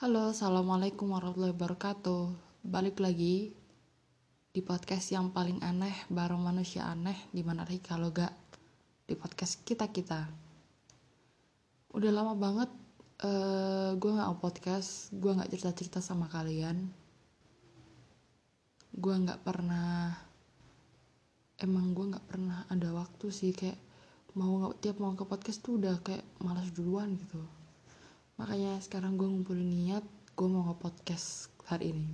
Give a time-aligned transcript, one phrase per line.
[0.00, 2.32] Halo, assalamualaikum warahmatullahi wabarakatuh.
[2.64, 3.52] Balik lagi
[4.48, 8.32] di podcast yang paling aneh bareng manusia aneh di mana kalau gak
[9.04, 10.24] di podcast kita kita.
[11.92, 12.72] Udah lama banget
[13.28, 16.80] uh, gue nggak podcast, gue nggak cerita cerita sama kalian.
[18.96, 20.16] Gue nggak pernah,
[21.60, 23.76] emang gue nggak pernah ada waktu sih kayak
[24.32, 27.59] mau tiap mau ke podcast tuh udah kayak malas duluan gitu
[28.40, 32.08] makanya sekarang gue ngumpulin niat gue mau nge-podcast hari ini.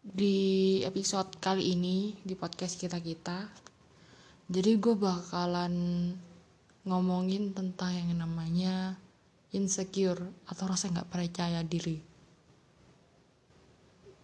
[0.00, 3.44] Di episode kali ini di podcast kita kita
[4.48, 5.74] jadi gue bakalan
[6.88, 8.96] ngomongin tentang yang namanya
[9.52, 12.00] insecure atau rasa nggak percaya diri.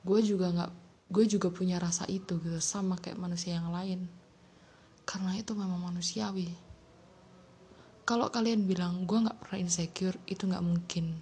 [0.00, 0.72] Gue juga nggak
[1.12, 4.08] gue juga punya rasa itu gitu sama kayak manusia yang lain.
[5.04, 6.67] Karena itu memang manusiawi
[8.08, 11.12] kalau kalian bilang gue nggak pernah insecure itu nggak mungkin.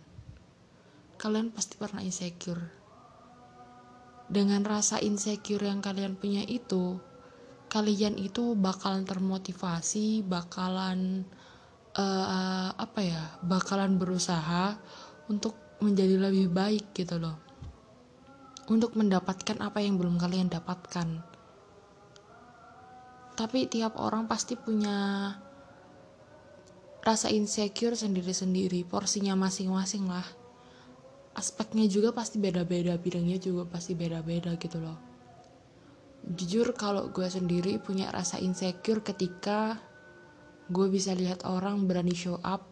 [1.18, 2.62] Kalian pasti pernah insecure.
[4.30, 7.02] Dengan rasa insecure yang kalian punya itu
[7.66, 11.26] kalian itu bakalan termotivasi bakalan
[11.98, 14.78] uh, apa ya bakalan berusaha
[15.26, 17.34] untuk menjadi lebih baik gitu loh.
[18.70, 21.08] Untuk mendapatkan apa yang belum kalian dapatkan.
[23.34, 25.34] Tapi tiap orang pasti punya
[27.06, 30.26] rasa insecure sendiri-sendiri porsinya masing-masing lah.
[31.38, 34.98] Aspeknya juga pasti beda-beda bidangnya juga pasti beda-beda gitu loh.
[36.26, 39.78] Jujur kalau gue sendiri punya rasa insecure ketika
[40.66, 42.66] gue bisa lihat orang berani show up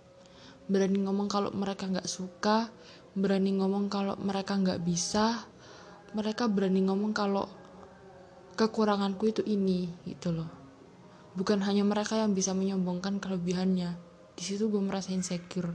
[0.66, 2.74] berani ngomong kalau mereka nggak suka
[3.14, 5.46] berani ngomong kalau mereka nggak bisa
[6.10, 7.46] mereka berani ngomong kalau
[8.58, 10.50] kekuranganku itu ini gitu loh.
[11.38, 15.70] Bukan hanya mereka yang bisa menyombongkan kelebihannya di situ gue merasa insecure.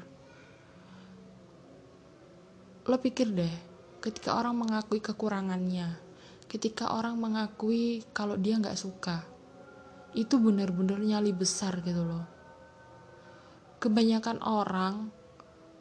[2.86, 3.56] Lo pikir deh
[4.00, 6.10] ketika orang mengakui kekurangannya
[6.50, 9.22] ketika orang mengakui kalau dia nggak suka
[10.18, 12.26] itu benar-benar nyali besar gitu loh.
[13.78, 15.14] Kebanyakan orang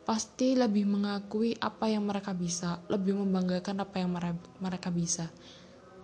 [0.05, 4.13] pasti lebih mengakui apa yang mereka bisa lebih membanggakan apa yang
[4.61, 5.33] mereka bisa.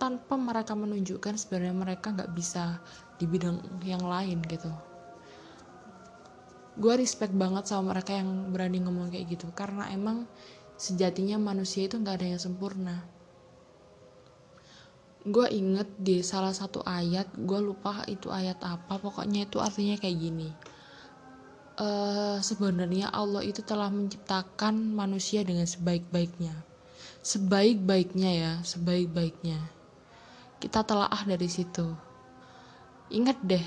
[0.01, 2.81] Tanpa mereka menunjukkan sebenarnya mereka nggak bisa
[3.21, 4.94] di bidang yang lain gitu
[6.75, 9.47] gue respect banget sama mereka yang berani ngomong kayak gitu.
[9.55, 10.27] Karena emang
[10.75, 12.97] sejatinya manusia itu nggak ada yang sempurna.
[15.25, 20.17] Gue inget di salah satu ayat gue lupa itu ayat apa pokoknya itu artinya kayak
[20.19, 20.49] gini.
[21.75, 26.53] Uh, sebenarnya Allah itu telah menciptakan manusia dengan sebaik-baiknya.
[27.25, 29.59] Sebaik-baiknya ya sebaik-baiknya.
[30.61, 31.89] Kita telah ah dari situ.
[33.11, 33.65] Ingat deh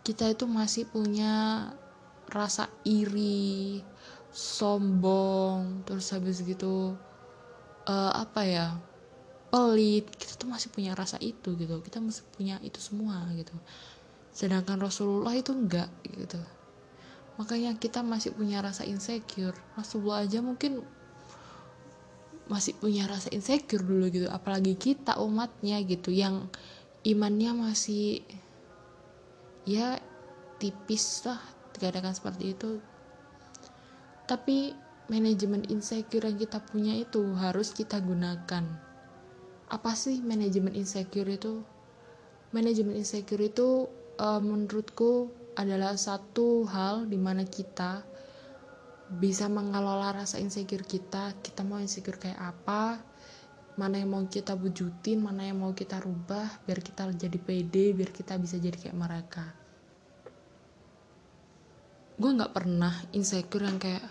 [0.00, 1.68] kita itu masih punya
[2.30, 3.82] rasa iri
[4.30, 6.94] sombong terus habis gitu
[7.90, 8.66] uh, apa ya
[9.50, 11.82] pelit kita tuh masih punya rasa itu gitu.
[11.82, 13.52] Kita masih punya itu semua gitu.
[14.30, 16.38] Sedangkan Rasulullah itu enggak gitu.
[17.36, 19.58] Makanya kita masih punya rasa insecure.
[19.74, 20.86] Rasulullah aja mungkin
[22.46, 24.30] masih punya rasa insecure dulu gitu.
[24.30, 26.46] Apalagi kita umatnya gitu yang
[27.02, 28.22] imannya masih
[29.66, 29.98] ya
[30.62, 31.42] tipis lah
[31.80, 32.76] dikatakan seperti itu.
[34.28, 34.76] Tapi
[35.08, 38.68] manajemen insecure yang kita punya itu harus kita gunakan.
[39.72, 41.64] Apa sih manajemen insecure itu?
[42.52, 43.88] Manajemen insecure itu
[44.20, 48.04] uh, menurutku adalah satu hal di mana kita
[49.16, 51.32] bisa mengelola rasa insecure kita.
[51.40, 53.00] Kita mau insecure kayak apa
[53.80, 58.12] mana yang mau kita wujudin mana yang mau kita rubah biar kita jadi pede biar
[58.12, 59.59] kita bisa jadi kayak mereka
[62.20, 64.04] gue nggak pernah insecure yang kayak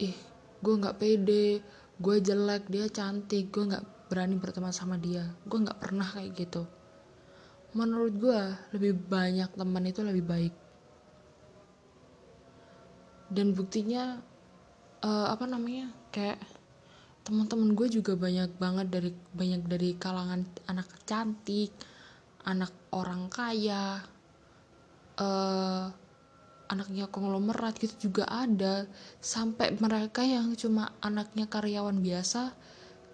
[0.00, 0.16] ih
[0.64, 1.60] gue nggak pede
[1.98, 5.28] gue jelek dia cantik gue nggak berani berteman sama dia.
[5.44, 6.64] Gue nggak pernah kayak gitu.
[7.76, 8.40] Menurut gue
[8.74, 10.54] lebih banyak teman itu lebih baik.
[13.28, 14.16] Dan buktinya
[15.04, 16.40] uh, apa namanya kayak
[17.28, 21.68] teman-teman gue juga banyak banget dari banyak dari kalangan anak cantik
[22.48, 24.00] anak orang kaya
[25.18, 25.92] uh,
[26.68, 28.86] anaknya konglomerat gitu juga ada.
[29.18, 32.54] Sampai mereka yang cuma anaknya karyawan biasa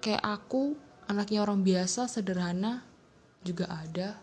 [0.05, 0.77] kayak aku
[1.09, 2.85] anaknya orang biasa sederhana
[3.41, 4.21] juga ada.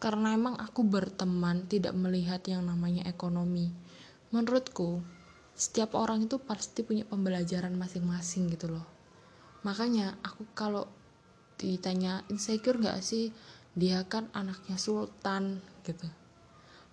[0.00, 3.68] Karena emang aku berteman tidak melihat yang namanya ekonomi.
[4.32, 5.04] Menurutku
[5.52, 8.86] setiap orang itu pasti punya pembelajaran masing-masing gitu loh.
[9.60, 10.88] Makanya aku kalau
[11.60, 13.28] ditanya insecure gak sih?
[13.76, 16.06] Dia kan anaknya sultan gitu.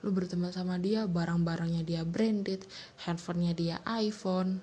[0.06, 2.62] Lu berteman sama dia barang-barangnya dia branded
[3.06, 4.62] handphonenya dia iPhone.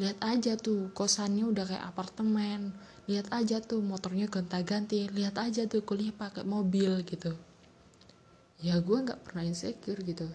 [0.00, 2.72] Lihat aja tuh kosannya udah kayak apartemen.
[3.04, 5.06] Lihat aja tuh motornya gonta-ganti.
[5.12, 7.36] Lihat aja tuh kuliah pakai mobil gitu.
[8.64, 10.26] Ya gue nggak pernah insecure gitu.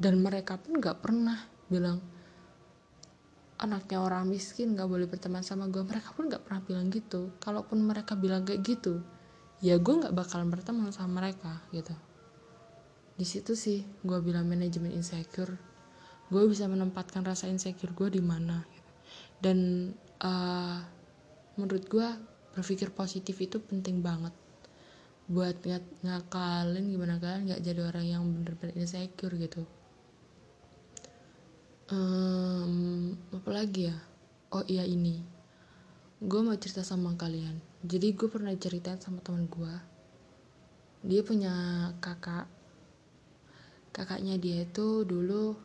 [0.00, 1.36] Dan mereka pun nggak pernah
[1.68, 2.00] bilang
[3.62, 7.30] anaknya orang miskin nggak boleh berteman sama gue mereka pun nggak pernah bilang gitu.
[7.38, 9.04] Kalaupun mereka bilang kayak gitu
[9.62, 11.94] ya gue nggak bakalan berteman sama mereka gitu.
[13.14, 15.54] Di situ sih gue bilang manajemen insecure.
[16.26, 18.90] Gue bisa menempatkan rasa insecure gue di mana gitu.
[19.42, 19.58] dan
[20.22, 20.78] uh,
[21.58, 22.08] menurut gue
[22.58, 24.34] berpikir positif itu penting banget.
[25.30, 29.62] Buat ng ngakalin gimana kalian nggak jadi orang yang bener-bener insecure gitu.
[31.86, 33.96] Um, apa lagi ya?
[34.50, 35.22] Oh iya ini.
[36.18, 39.74] Gue mau cerita sama kalian jadi gue pernah ceritain sama teman gue.
[41.02, 41.54] Dia punya
[41.98, 42.46] kakak.
[43.90, 45.58] Kakaknya dia itu dulu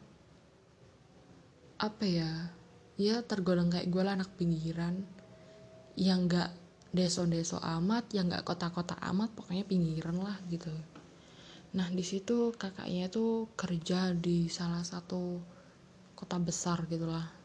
[1.77, 2.49] apa ya
[2.97, 5.05] ya tergolong kayak gue lah anak pinggiran.
[5.97, 6.51] Yang gak
[6.89, 10.73] deso-deso amat yang gak kota-kota amat pokoknya pinggiran lah gitu.
[11.77, 15.37] Nah di situ kakaknya itu kerja di salah satu
[16.17, 17.37] kota besar gitulah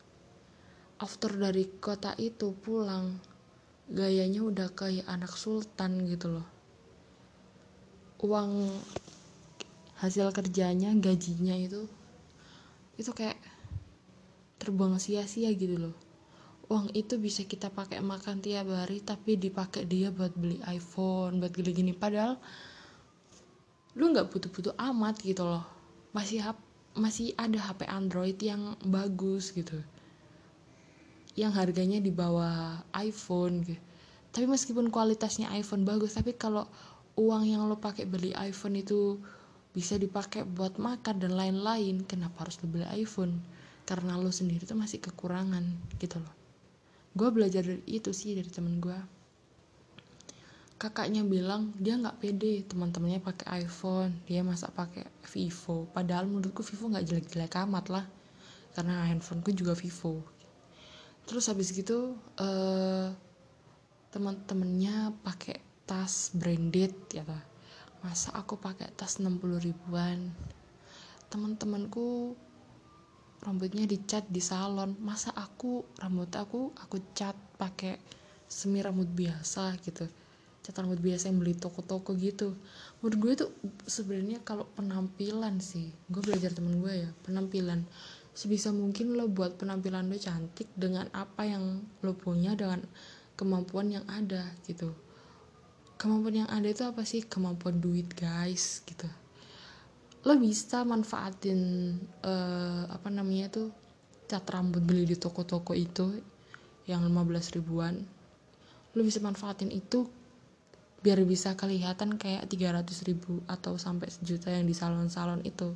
[1.02, 3.18] after dari kota itu pulang
[3.92, 6.46] gayanya udah kayak anak sultan gitu loh.
[8.24, 8.72] Uang
[10.00, 11.84] hasil kerjanya gajinya itu
[12.96, 13.36] itu kayak
[14.56, 15.94] terbuang sia-sia gitu loh.
[16.72, 21.52] Uang itu bisa kita pakai makan tiap hari tapi dipakai dia buat beli iPhone buat
[21.52, 21.92] gini-gini.
[21.92, 22.40] Padahal
[23.92, 25.68] lu nggak butuh-butuh amat gitu loh.
[26.16, 26.40] Masih
[26.96, 29.84] masih ada HP Android yang bagus gitu
[31.38, 33.80] yang harganya di bawah iPhone gitu.
[34.32, 36.68] tapi meskipun kualitasnya iPhone bagus tapi kalau
[37.16, 39.20] uang yang lo pakai beli iPhone itu
[39.72, 43.40] bisa dipakai buat makan dan lain-lain kenapa harus lo beli iPhone?
[43.88, 45.64] Karena lo sendiri tuh masih kekurangan
[45.96, 46.32] gitu loh.
[47.16, 48.96] Gue belajar dari itu sih dari temen gue
[50.82, 55.86] kakaknya bilang dia nggak pede teman-temannya pakai iPhone dia masa pakai Vivo.
[55.94, 58.04] Padahal menurutku Vivo nggak jelek-jelek amat lah
[58.74, 60.26] karena handphoneku juga Vivo
[61.26, 63.08] terus habis gitu uh,
[64.12, 65.56] teman-temannya pakai
[65.88, 67.40] tas branded ya ta.
[68.02, 70.34] masa aku pakai tas 60 ribuan?
[71.30, 72.34] Teman-temanku
[73.46, 74.98] rambutnya dicat di salon.
[75.00, 77.98] Masa aku rambut aku aku cat pakai
[78.50, 80.06] semi rambut biasa gitu.
[80.62, 82.58] Cat rambut biasa yang beli toko-toko gitu.
[83.00, 83.50] Menurut gue tuh
[83.86, 87.86] sebenarnya kalau penampilan sih gue belajar temen gue ya penampilan
[88.32, 92.80] sebisa mungkin lo buat penampilan lo cantik dengan apa yang lo punya dengan
[93.36, 94.92] kemampuan yang ada gitu.
[96.00, 97.22] Kemampuan yang ada itu apa sih?
[97.28, 99.06] Kemampuan duit guys gitu.
[100.24, 101.94] Lo bisa manfaatin
[102.24, 103.68] uh, apa namanya tuh
[104.26, 106.16] cat rambut beli di toko-toko itu
[106.88, 108.00] yang 15 ribuan.
[108.96, 110.08] Lo bisa manfaatin itu
[111.02, 115.74] biar bisa kelihatan kayak 300 ribu atau sampai sejuta yang di salon-salon itu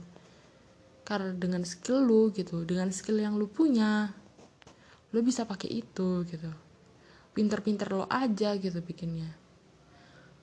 [1.07, 4.11] karena dengan skill lu gitu dengan skill yang lu punya
[5.15, 6.51] lu bisa pakai itu gitu.
[7.31, 9.31] Pinter-pinter lo aja gitu bikinnya.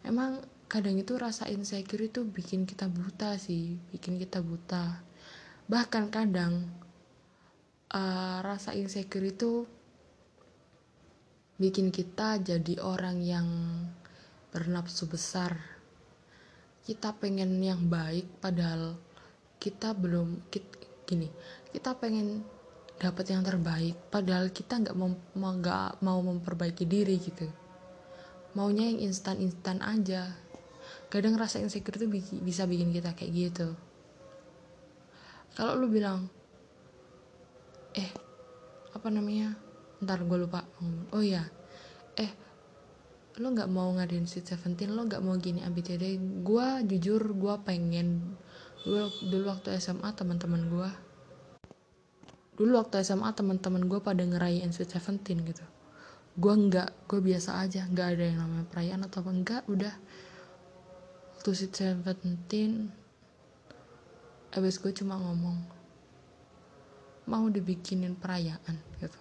[0.07, 0.39] Emang
[0.71, 5.04] kadang itu rasa insecure itu bikin kita buta sih bikin kita buta.
[5.68, 6.72] Bahkan kadang
[7.91, 9.67] uh, rasa insecure itu
[11.60, 13.48] bikin kita jadi orang yang
[14.50, 15.60] bernafsu besar.
[16.84, 18.98] Kita pengen yang baik padahal
[19.63, 20.75] kita belum kita,
[21.08, 21.32] gini
[21.72, 22.43] kita pengen
[23.00, 25.15] dapat yang terbaik padahal kita nggak mau
[26.03, 27.48] mau memperbaiki diri gitu.
[28.53, 30.29] Maunya yang instan instan aja.
[31.10, 32.08] Kadang rasa insecure itu
[32.43, 33.74] bisa bikin kita kayak gitu.
[35.58, 36.29] Kalau lu bilang
[37.98, 38.12] eh
[38.93, 39.58] apa namanya?
[40.03, 40.67] Ntar gue lupa
[41.15, 41.48] oh ya
[42.20, 42.32] eh
[43.41, 48.38] lo nggak mau ngadain Sweet Seventeen lo nggak mau gini ABCD gue jujur gue pengen
[48.84, 50.90] dulu, waktu SMA teman-teman gue
[52.54, 55.66] dulu waktu SMA teman-teman gue pada ngerayain Sweet Seventeen gitu.
[56.38, 59.96] Gue nggak gue biasa aja nggak ada yang namanya perayaan atau apa enggak udah.
[61.34, 62.94] Waktu Sweet Seventeen
[64.54, 65.58] abis gue cuma ngomong
[67.25, 69.20] mau dibikinin perayaan gitu.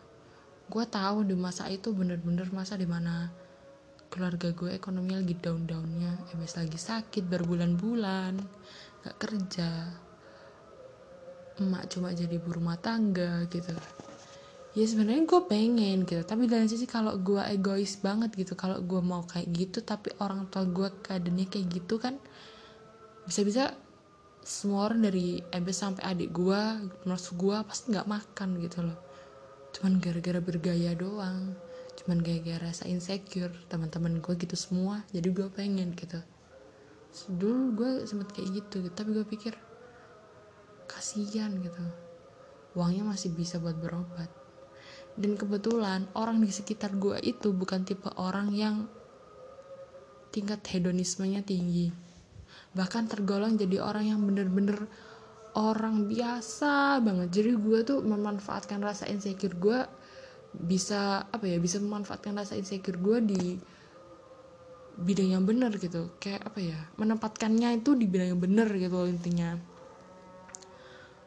[0.69, 3.33] Gue tahu di masa itu bener-bener masa di mana
[4.13, 8.37] keluarga gue ekonomi lagi down-downnya Ebes lagi sakit berbulan-bulan
[9.05, 9.69] gak kerja.
[11.61, 13.75] Emak cuma jadi ibu rumah tangga gitu.
[14.73, 19.05] Ya sebenarnya gue pengen gitu tapi dari sisi kalau gue egois banget gitu kalau gue
[19.05, 22.17] mau kayak gitu tapi orang tua gue keadaannya kayak gitu kan
[23.29, 23.77] bisa-bisa
[24.41, 28.99] semua orang dari ebes sampai adik gua termasuk gua pasti nggak makan gitu loh.
[29.71, 31.55] Cuman gara-gara bergaya doang
[32.03, 36.19] cuman gara-gara rasa insecure teman-teman gue gitu semua jadi gue pengen gitu
[37.29, 39.55] dulu gue sempet kayak gitu tapi gue pikir
[40.89, 41.85] kasihan gitu.
[42.73, 44.29] Uangnya masih bisa buat berobat.
[45.13, 48.89] Dan kebetulan orang di sekitar gue itu bukan tipe orang yang
[50.33, 51.93] tingkat hedonismenya tinggi.
[52.73, 54.89] Bahkan tergolong jadi orang yang bener-bener
[55.53, 57.29] orang biasa banget.
[57.29, 59.85] Jadi gue tuh memanfaatkan rasa insecure gue
[60.53, 63.45] bisa apa ya bisa memanfaatkan rasa insecure gue di
[64.99, 66.13] bidang yang bener gitu.
[66.21, 66.79] Kayak apa ya?
[67.01, 69.57] Menempatkannya itu di bidang yang bener gitu intinya.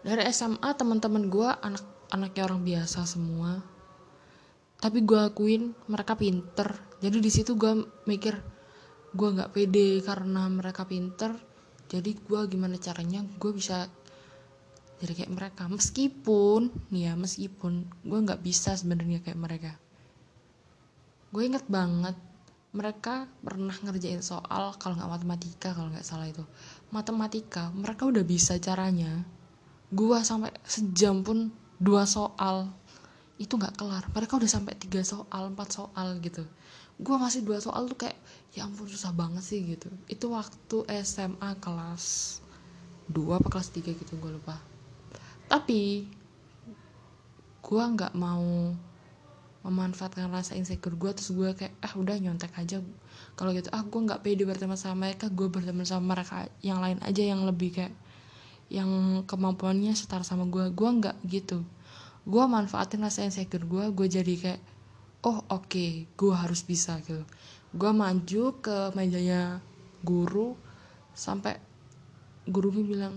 [0.05, 1.81] Dari SMA teman-teman gue anak
[2.13, 3.57] anaknya orang biasa semua.
[4.77, 6.77] Tapi gue akuin mereka pinter.
[7.01, 7.74] Jadi di situ gue
[8.05, 8.38] mikir
[9.15, 11.34] gue nggak pede karena mereka pinter.
[11.89, 13.89] Jadi gue gimana caranya gue bisa
[15.01, 15.63] jadi kayak mereka.
[15.65, 19.72] Meskipun nih ya meskipun gue nggak bisa sebenarnya kayak mereka.
[21.34, 22.15] Gue inget banget
[22.75, 26.44] mereka pernah ngerjain soal kalau nggak matematika kalau nggak salah itu.
[26.91, 29.24] Matematika mereka udah bisa caranya.
[29.88, 32.67] Gue sampai sejam pun dua soal.
[33.39, 34.03] Itu nggak kelar.
[34.12, 36.44] Mereka udah sampai tiga soal empat soal gitu.
[37.00, 38.20] Gue masih dua soal tuh kayak
[38.51, 39.88] ya ampun susah banget sih gitu.
[40.12, 42.39] Itu waktu SMA kelas
[43.12, 44.58] 2 apa kelas 3 gitu gue lupa.
[45.46, 46.10] Tapi
[47.62, 48.74] gue nggak mau
[49.86, 52.82] memanfaatkan rasa insecure gue terus gue kayak ah udah nyontek aja.
[53.38, 56.98] Kalau gitu ah gue nggak pede berteman sama mereka gue berteman sama mereka yang lain
[57.06, 57.94] aja yang lebih kayak
[58.74, 61.62] yang kemampuannya setara sama gue gue nggak gitu.
[62.25, 64.62] Gue manfaatin rasa insecure gue gue jadi kayak
[65.30, 67.22] oh oke okay, gue harus bisa gitu.
[67.70, 69.62] Gue maju ke mejanya
[70.01, 70.58] guru
[71.13, 71.62] sampai
[72.50, 73.15] gurunya bilang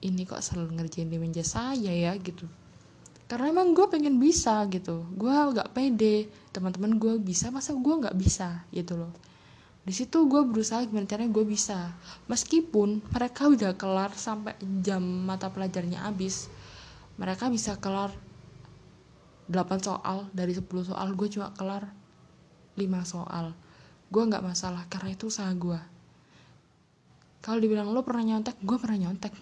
[0.00, 2.48] ini kok selalu ngerjain di meja saya ya gitu
[3.30, 5.06] karena emang gue pengen bisa gitu.
[5.14, 6.26] Gue gak pede.
[6.50, 8.66] Teman-teman gue bisa masa gue nggak bisa?
[8.74, 9.14] Gitu loh.
[9.86, 11.94] Di situ gue berusaha gimana caranya gue bisa.
[12.26, 16.50] Meskipun mereka udah kelar sampai jam mata pelajarnya habis
[17.22, 18.10] mereka bisa kelar
[19.46, 21.14] 8 soal dari 10 soal.
[21.14, 21.86] Gue cuma kelar
[22.74, 23.54] 5 soal.
[24.10, 25.78] Gue nggak masalah karena itu usaha gue
[27.40, 29.32] kalau dibilang lo pernah nyontek gue pernah nyontek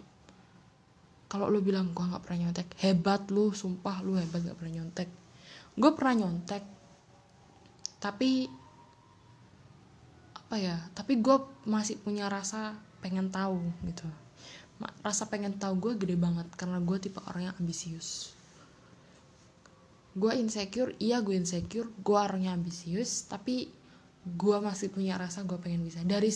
[1.29, 5.09] kalau lo bilang gue nggak pernah nyontek hebat lo sumpah lo hebat gak pernah nyontek.
[5.77, 6.65] Gue pernah nyontek
[8.01, 8.49] tapi
[10.33, 11.37] apa ya tapi gue
[11.69, 14.09] masih punya rasa pengen tahu gitu.
[15.05, 18.33] Rasa pengen tahu gue gede banget karena gue tipe orang yang ambisius.
[20.17, 23.69] Gue insecure iya gue insecure gue orangnya ambisius tapi
[24.25, 26.01] gue masih punya rasa gue pengen bisa.
[26.01, 26.33] Dari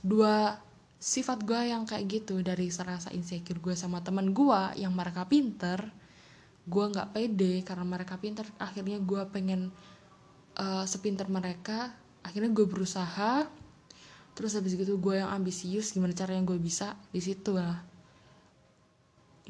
[0.00, 0.56] dua
[1.00, 5.88] sifat gue yang kayak gitu dari rasa insecure gue sama teman gue yang mereka pinter
[6.70, 8.46] gue nggak pede karena mereka pinter.
[8.62, 9.74] Akhirnya gue pengen
[10.60, 11.90] uh, sepinter mereka
[12.22, 13.48] akhirnya gue berusaha.
[14.36, 17.82] Terus habis gitu gue yang ambisius gimana cara yang gue bisa di situ lah.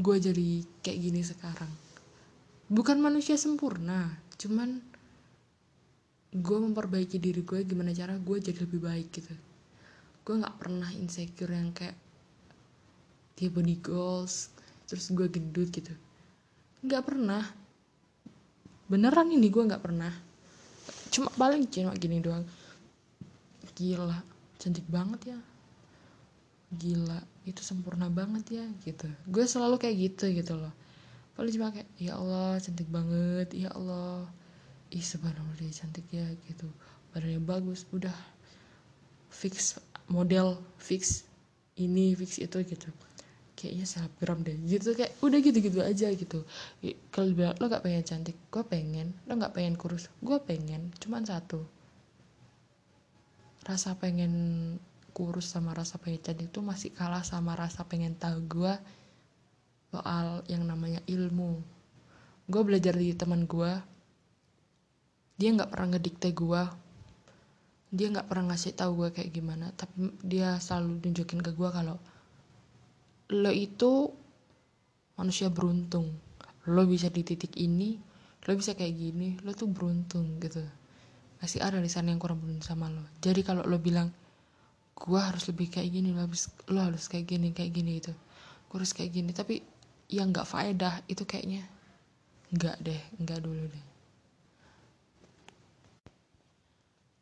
[0.01, 1.71] Gue jadi kayak gini sekarang.
[2.71, 4.81] Bukan manusia sempurna cuman
[6.31, 9.35] gue memperbaiki diri gue gimana cara gue jadi lebih baik gitu
[10.31, 11.99] gue nggak pernah insecure yang kayak
[13.35, 14.55] dia body goals
[14.87, 15.91] terus gue gendut gitu.
[16.87, 17.43] Nggak pernah.
[18.87, 20.15] Beneran ini gue nggak pernah.
[21.11, 22.47] Cuma paling cuma gini doang.
[23.75, 24.23] Gila
[24.55, 25.39] cantik banget ya.
[26.79, 29.11] Gila itu sempurna banget ya gitu.
[29.27, 30.71] Gue selalu kayak gitu gitu loh.
[31.35, 34.31] Paling cuma kayak ya Allah cantik banget ya Allah.
[34.95, 36.71] Ih subhanallah dia cantik ya gitu.
[37.11, 38.15] Badannya bagus udah
[39.27, 39.75] fix
[40.11, 41.25] model fix
[41.79, 42.91] ini fix itu gitu.
[43.57, 44.57] Kayaknya selebgram deh.
[44.67, 46.45] Gitu kayak udah gitu gitu aja gitu.
[47.15, 48.37] Kalau bilang lo gak pengen cantik?
[48.51, 49.15] Gue pengen.
[49.25, 50.11] Lo gak pengen kurus?
[50.21, 50.93] Gue pengen.
[50.99, 51.63] Cuman satu.
[53.65, 54.33] Rasa pengen
[55.13, 58.75] kurus sama rasa pengen cantik tuh masih kalah sama rasa pengen tahu gue
[59.93, 61.61] soal yang namanya ilmu.
[62.51, 63.73] Gue belajar dari teman gue
[65.41, 66.63] dia nggak pernah ngedikte gue
[67.91, 71.99] dia nggak pernah ngasih tahu gue kayak gimana tapi dia selalu nunjukin ke gue kalau
[73.31, 74.11] lo itu
[75.19, 76.11] manusia beruntung.
[76.71, 77.99] Lo bisa di titik ini
[78.49, 80.63] lo bisa kayak gini lo tuh beruntung gitu.
[81.43, 83.03] Masih ada di sana yang kurang beruntung sama lo.
[83.19, 84.15] Jadi kalau lo bilang
[84.95, 88.15] gue harus lebih kayak gini lo harus lo harus kayak gini kayak gini gitu.
[88.71, 89.67] Gue harus kayak gini tapi
[90.11, 91.67] yang nggak faedah itu kayaknya.
[92.55, 93.90] Nggak deh nggak dulu deh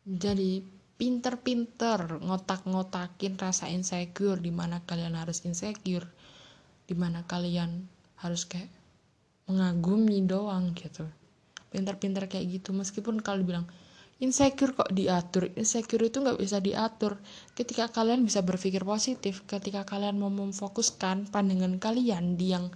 [0.08, 0.64] jadi
[0.96, 6.08] pinter-pinter ngotak-ngotakin rasa insecure di mana kalian harus insecure
[6.88, 7.84] di mana kalian
[8.24, 8.72] harus kayak
[9.44, 11.04] mengagumi doang gitu.
[11.68, 13.68] Pinter-pinter kayak gitu meskipun kalau bilang
[14.18, 17.20] insecure kok diatur insecure itu nggak bisa diatur.
[17.52, 22.72] Ketika kalian bisa berpikir positif ketika kalian mau memfokuskan pandangan kalian di yang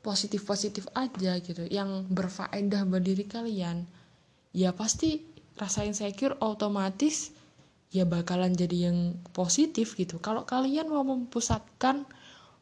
[0.00, 3.84] positif-positif aja gitu yang berfaedah buat diri kalian
[4.50, 5.29] ya pasti
[5.60, 7.36] rasa insecure otomatis
[7.92, 10.16] ya bakalan jadi yang positif gitu.
[10.24, 12.08] Kalau kalian mau mempusatkan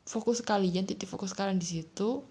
[0.02, 2.26] fokus kalian titik fokus kalian di situ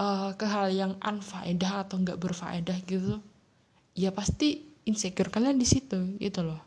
[0.00, 3.22] uh, ke hal yang unfaedah atau nggak berfaedah gitu
[3.94, 6.58] ya pasti insecure kalian di situ gitu loh.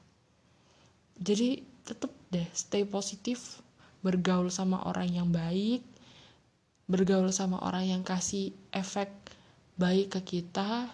[1.19, 3.59] Jadi tetap deh stay positif
[4.05, 5.83] bergaul sama orang yang baik
[6.87, 9.11] bergaul sama orang yang kasih efek
[9.75, 10.87] baik ke kita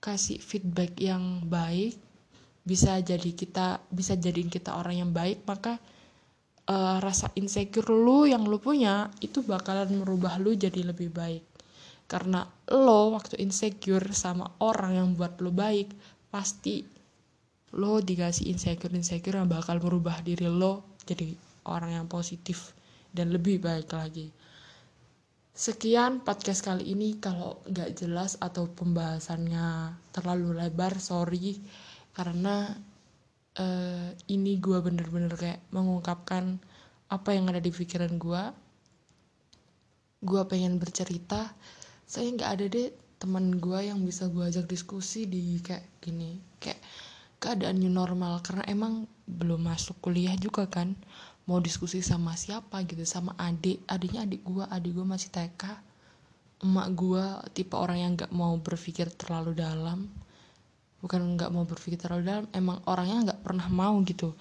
[0.00, 1.96] kasih feedback yang baik
[2.64, 5.80] bisa jadi kita bisa jadiin kita orang yang baik maka
[6.70, 11.44] uh, rasa insecure lu yang lu punya itu bakalan merubah lu jadi lebih baik.
[12.10, 12.42] Karena
[12.74, 15.94] lo waktu insecure sama orang yang buat lo baik
[16.30, 16.82] pasti
[17.74, 21.30] lo dikasih insecure insecure yang bakal merubah diri lo jadi
[21.70, 22.74] orang yang positif
[23.14, 24.26] dan lebih baik lagi
[25.50, 27.18] Sekian podcast kali ini.
[27.18, 31.58] Kalau nggak jelas atau pembahasannya terlalu lebar, sorry.
[32.14, 32.70] Karena
[33.58, 36.62] uh, ini gue bener-bener kayak mengungkapkan
[37.10, 38.42] apa yang ada di pikiran gue
[40.20, 41.50] gue pengen bercerita.
[42.06, 42.88] Saya nggak ada deh
[43.18, 46.38] teman gue yang bisa gue ajak diskusi di kayak gini.
[46.62, 46.78] Kayak
[47.42, 48.38] keadaan new normal.
[48.46, 50.94] Karena emang belum masuk kuliah juga kan
[51.50, 55.62] mau diskusi sama siapa gitu sama adik adiknya adik gue adik gue masih TK
[56.62, 57.24] emak gue
[57.58, 60.06] tipe orang yang nggak mau berpikir terlalu dalam
[61.00, 64.36] bukan nggak mau berpikir terlalu dalam emang orangnya nggak pernah mau gitu.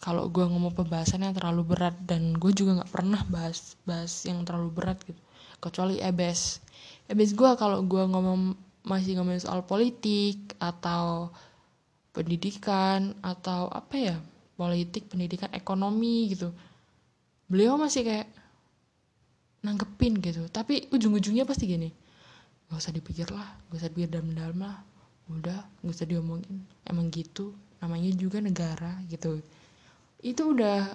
[0.00, 4.40] Kalau gue ngomong pembahasan yang terlalu berat dan gue juga nggak pernah bahas bahas yang
[4.48, 5.20] terlalu berat gitu
[5.60, 6.60] kecuali ebes.
[7.04, 11.28] Ebes gue kalau gue ngomong masih ngomong soal politik atau
[12.16, 14.16] pendidikan atau apa ya
[14.60, 16.52] politik pendidikan ekonomi gitu.
[17.48, 18.28] Beliau masih kayak
[19.64, 20.44] nanggepin gitu.
[20.52, 21.88] Tapi ujung-ujungnya pasti gini
[22.68, 24.78] gak usah dipikir lah gak usah dipikir dalam-dalam lah
[25.32, 26.60] udah nggak usah diomongin.
[26.84, 29.40] Emang gitu namanya juga negara gitu.
[30.20, 30.92] Itu udah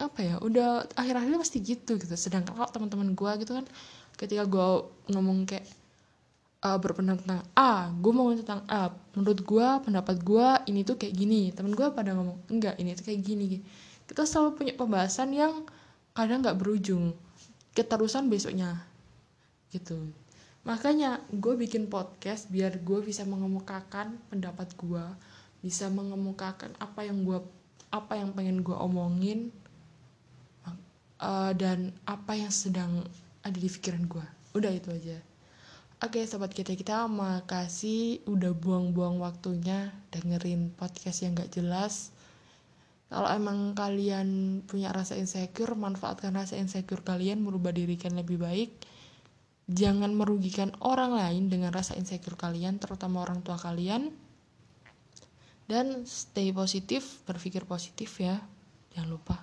[0.00, 2.14] apa ya udah akhir-akhirnya pasti gitu gitu.
[2.16, 3.68] Sedangkan kalau teman-teman gue gitu kan
[4.16, 4.68] ketika gue
[5.12, 5.68] ngomong kayak
[6.62, 8.94] uh, berpendapat tentang A gue mau tentang A.
[9.18, 11.50] Menurut gue pendapat gue ini tuh kayak gini.
[11.50, 13.60] Temen gue pada ngomong enggak ini tuh kayak gini
[14.06, 15.64] kita selalu punya pembahasan yang
[16.12, 17.16] kadang nggak berujung.
[17.72, 18.84] Keterusan besoknya.
[19.72, 19.96] Gitu.
[20.62, 25.04] Makanya gue bikin podcast biar gue bisa mengemukakan pendapat gue
[25.62, 27.38] bisa mengemukakan apa yang gue
[27.94, 29.54] apa yang pengen gue omongin
[31.22, 33.06] uh, dan apa yang sedang
[33.46, 34.26] ada di pikiran gue
[34.58, 35.22] udah itu aja
[36.02, 42.10] oke sobat kita kita makasih udah buang-buang waktunya dengerin podcast yang gak jelas
[43.12, 48.70] kalau emang kalian punya rasa insecure manfaatkan rasa insecure kalian merubah diri kalian lebih baik
[49.70, 54.10] Jangan merugikan orang lain dengan rasa insecure kalian, terutama orang tua kalian.
[55.70, 58.42] Dan stay positif, berpikir positif ya.
[58.92, 59.36] Jangan lupa.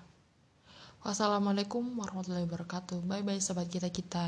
[1.01, 2.99] Wassalamualaikum warahmatullahi wabarakatuh.
[3.07, 4.27] Bye bye sobat kita kita.